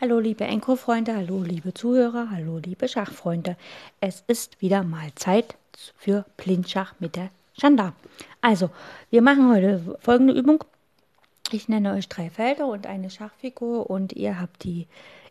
[0.00, 3.58] Hallo liebe Enko-Freunde, hallo liebe Zuhörer, hallo liebe Schachfreunde.
[4.00, 5.56] Es ist wieder mal Zeit
[5.98, 7.92] für Blindschach mit der Chanda.
[8.40, 8.70] Also,
[9.10, 10.64] wir machen heute folgende Übung.
[11.52, 14.86] Ich nenne euch drei Felder und eine Schachfigur und ihr habt die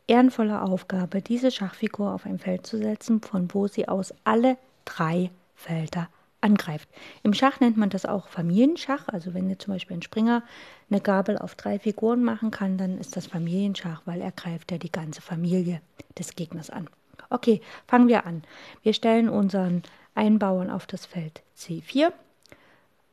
[0.06, 4.56] ehrenvolle Aufgabe, diese Schachfigur auf ein Feld zu setzen, von wo sie aus alle
[4.86, 6.10] drei Felder
[6.42, 6.88] angreift.
[7.24, 9.08] Im Schach nennt man das auch Familienschach.
[9.08, 10.44] Also wenn ihr zum Beispiel ein Springer
[10.90, 14.78] eine Gabel auf drei Figuren machen kann, dann ist das Familienschach, weil er greift ja
[14.78, 15.82] die ganze Familie
[16.18, 16.90] des Gegners an.
[17.30, 18.44] Okay, fangen wir an.
[18.82, 19.84] Wir stellen unseren
[20.16, 22.12] Einbauern auf das Feld C4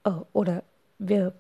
[0.04, 0.62] oh, oder
[0.98, 1.34] wir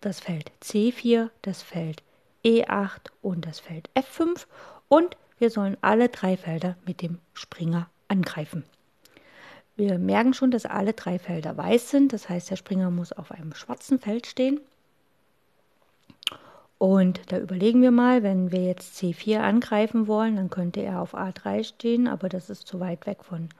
[0.00, 2.02] das Feld C4, das Feld
[2.44, 4.46] E8 und das Feld F5
[4.88, 8.64] und wir sollen alle drei Felder mit dem Springer angreifen.
[9.78, 12.12] Wir merken schon, dass alle drei Felder weiß sind.
[12.12, 14.60] Das heißt, der Springer muss auf einem schwarzen Feld stehen.
[16.78, 21.14] Und da überlegen wir mal, wenn wir jetzt C4 angreifen wollen, dann könnte er auf
[21.14, 23.50] A3 stehen, aber das ist zu weit weg von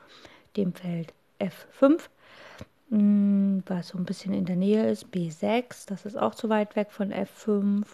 [0.56, 2.00] dem Feld F5,
[2.90, 5.06] hm, was so ein bisschen in der Nähe ist.
[5.14, 7.84] B6, das ist auch zu weit weg von F5.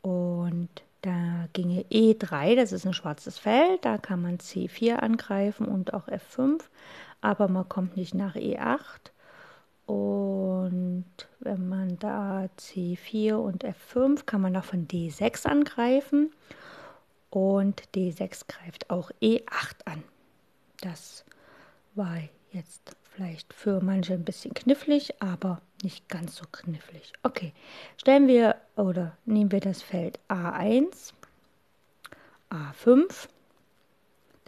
[0.00, 0.70] Und
[1.02, 6.08] da ginge E3, das ist ein schwarzes Feld, da kann man C4 angreifen und auch
[6.08, 6.60] F5
[7.20, 9.10] aber man kommt nicht nach E8.
[9.86, 11.06] Und
[11.40, 16.32] wenn man da C4 und F5 kann man noch von D6 angreifen.
[17.30, 20.02] Und D6 greift auch E8 an.
[20.80, 21.24] Das
[21.94, 22.18] war
[22.52, 27.12] jetzt vielleicht für manche ein bisschen knifflig, aber nicht ganz so knifflig.
[27.22, 27.52] Okay,
[27.96, 31.12] stellen wir oder nehmen wir das Feld A1,
[32.50, 33.28] A5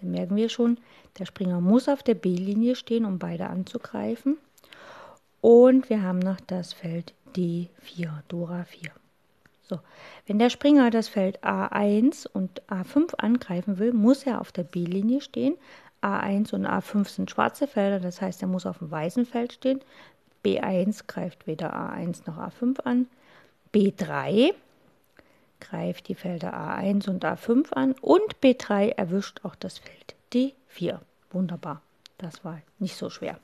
[0.03, 0.79] dann merken wir schon,
[1.19, 4.37] der Springer muss auf der B-Linie stehen, um beide anzugreifen.
[5.41, 8.91] Und wir haben noch das Feld D4, Dora 4.
[9.63, 9.81] So,
[10.27, 15.21] wenn der Springer das Feld A1 und A5 angreifen will, muss er auf der B-Linie
[15.21, 15.55] stehen.
[16.03, 19.81] A1 und A5 sind schwarze Felder, das heißt, er muss auf dem weißen Feld stehen.
[20.45, 23.07] B1 greift weder A1 noch A5 an.
[23.73, 24.53] B3
[25.63, 30.99] greift die Felder A1 und A5 an und B3 erwischt auch das Feld D4.
[31.31, 31.81] Wunderbar,
[32.19, 33.39] das war nicht so schwer.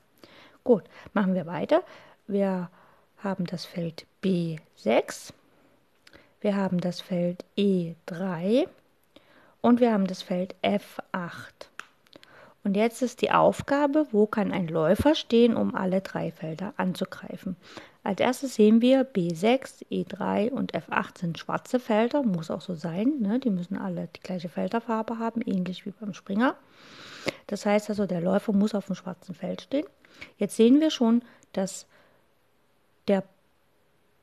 [0.63, 1.81] Gut, machen wir weiter.
[2.27, 2.69] Wir
[3.23, 5.33] haben das Feld B6,
[6.41, 8.67] wir haben das Feld E3
[9.61, 11.69] und wir haben das Feld F8.
[12.63, 17.55] Und jetzt ist die Aufgabe, wo kann ein Läufer stehen, um alle drei Felder anzugreifen.
[18.09, 23.19] Als erstes sehen wir B6, E3 und F8 sind schwarze Felder, muss auch so sein.
[23.19, 23.37] Ne?
[23.37, 26.55] Die müssen alle die gleiche Felderfarbe haben, ähnlich wie beim Springer.
[27.45, 29.85] Das heißt also, der Läufer muss auf dem schwarzen Feld stehen.
[30.39, 31.21] Jetzt sehen wir schon,
[31.53, 31.85] dass
[33.07, 33.23] der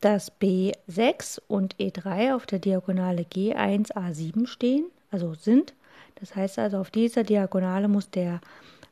[0.01, 5.75] dass B6 und E3 auf der Diagonale G1, A7 stehen, also sind.
[6.17, 8.41] Das heißt also, auf dieser Diagonale muss der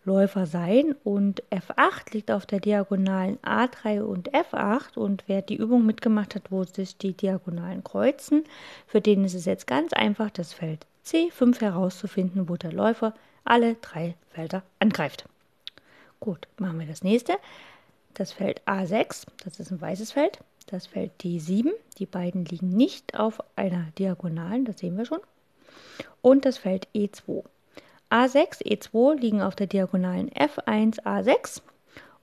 [0.04, 5.86] Läufer sein und F8 liegt auf der Diagonalen A3 und F8 und wer die Übung
[5.86, 8.44] mitgemacht hat, wo sich die Diagonalen kreuzen,
[8.86, 13.74] für den ist es jetzt ganz einfach, das Feld C5 herauszufinden, wo der Läufer alle
[13.76, 15.24] drei Felder angreift.
[16.20, 17.36] Gut, machen wir das nächste.
[18.14, 20.38] Das Feld A6, das ist ein weißes Feld.
[20.66, 25.20] Das Feld D7, die beiden liegen nicht auf einer Diagonalen, das sehen wir schon
[26.22, 27.44] und das Feld E2.
[28.14, 31.62] A6, E2 liegen auf der Diagonalen F1, A6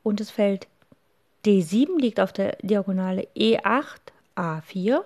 [0.03, 0.69] und das Feld
[1.43, 3.99] D7 liegt auf der Diagonale E8,
[4.37, 5.01] A4.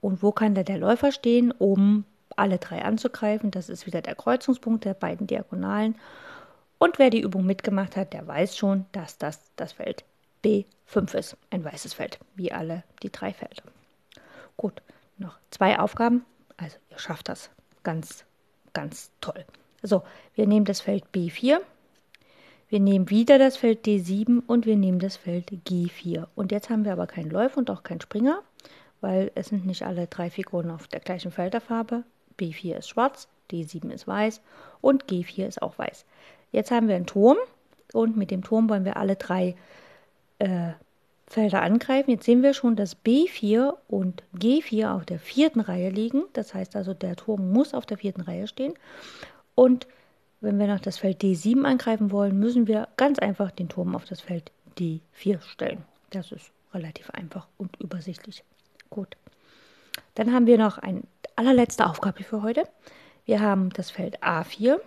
[0.00, 3.52] Und wo kann da der Läufer stehen, um alle drei anzugreifen?
[3.52, 5.94] Das ist wieder der Kreuzungspunkt der beiden Diagonalen.
[6.78, 10.04] Und wer die Übung mitgemacht hat, der weiß schon, dass das das Feld
[10.44, 11.36] B5 ist.
[11.50, 13.62] Ein weißes Feld, wie alle die drei Felder.
[14.56, 14.82] Gut,
[15.16, 16.24] noch zwei Aufgaben.
[16.56, 17.50] Also ihr schafft das
[17.84, 18.24] ganz
[18.72, 19.44] ganz toll.
[19.86, 20.02] So,
[20.34, 21.58] wir nehmen das Feld B4,
[22.70, 26.26] wir nehmen wieder das Feld D7 und wir nehmen das Feld G4.
[26.34, 28.40] Und jetzt haben wir aber keinen Läufer und auch keinen Springer,
[29.02, 32.02] weil es sind nicht alle drei Figuren auf der gleichen Felderfarbe.
[32.38, 34.40] B4 ist schwarz, D7 ist weiß
[34.80, 36.06] und G4 ist auch weiß.
[36.50, 37.36] Jetzt haben wir einen Turm
[37.92, 39.54] und mit dem Turm wollen wir alle drei
[40.38, 40.70] äh,
[41.26, 42.10] Felder angreifen.
[42.10, 46.22] Jetzt sehen wir schon, dass B4 und G4 auf der vierten Reihe liegen.
[46.32, 48.72] Das heißt also, der Turm muss auf der vierten Reihe stehen.
[49.54, 49.86] Und
[50.40, 54.04] wenn wir noch das Feld D7 angreifen wollen, müssen wir ganz einfach den Turm auf
[54.04, 55.84] das Feld D4 stellen.
[56.10, 58.44] Das ist relativ einfach und übersichtlich.
[58.90, 59.16] Gut.
[60.14, 61.02] Dann haben wir noch eine
[61.36, 62.68] allerletzte Aufgabe für heute.
[63.24, 64.78] Wir haben das Feld A4,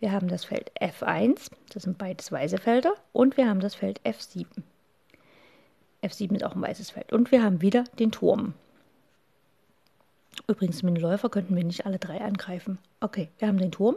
[0.00, 4.00] wir haben das Feld F1, das sind beides weiße Felder, und wir haben das Feld
[4.04, 4.46] F7.
[6.02, 7.12] F7 ist auch ein weißes Feld.
[7.12, 8.54] Und wir haben wieder den Turm.
[10.48, 12.78] Übrigens, mit dem Läufer könnten wir nicht alle drei angreifen.
[13.00, 13.96] Okay, wir haben den Turm.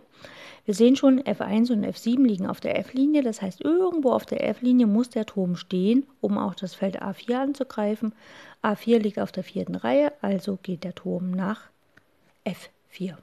[0.66, 3.24] Wir sehen schon, F1 und F7 liegen auf der F-Linie.
[3.24, 7.36] Das heißt, irgendwo auf der F-Linie muss der Turm stehen, um auch das Feld A4
[7.36, 8.14] anzugreifen.
[8.64, 11.70] A4 liegt auf der vierten Reihe, also geht der Turm nach
[12.46, 13.16] F4.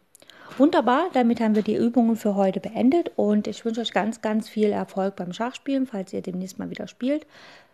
[0.58, 4.48] Wunderbar, damit haben wir die Übungen für heute beendet und ich wünsche euch ganz, ganz
[4.48, 7.26] viel Erfolg beim Schachspielen, falls ihr demnächst mal wieder spielt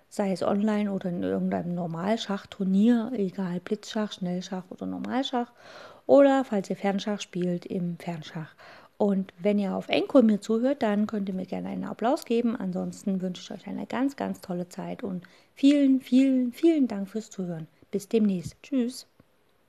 [0.08, 5.52] sei es online oder in irgendeinem Normalschachturnier, egal Blitzschach, Schnellschach oder Normalschach,
[6.06, 8.54] oder falls ihr Fernschach spielt im Fernschach.
[8.96, 12.56] Und wenn ihr auf Enko mir zuhört, dann könnt ihr mir gerne einen Applaus geben.
[12.56, 15.22] Ansonsten wünsche ich euch eine ganz, ganz tolle Zeit und
[15.54, 17.68] vielen, vielen, vielen Dank fürs Zuhören.
[17.92, 18.56] Bis demnächst.
[18.62, 19.06] Tschüss.